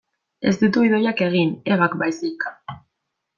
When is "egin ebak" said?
1.25-1.99